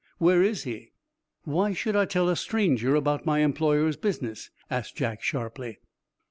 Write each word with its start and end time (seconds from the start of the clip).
Where 0.17 0.41
is 0.41 0.63
he?" 0.63 0.93
"Why 1.43 1.73
should 1.73 1.95
I 1.95 2.05
tell 2.05 2.27
a 2.27 2.35
stranger 2.35 2.95
about 2.95 3.27
my 3.27 3.41
employer's 3.41 3.97
business?" 3.97 4.49
asked 4.67 4.95
Jack 4.95 5.21
sharply. 5.21 5.77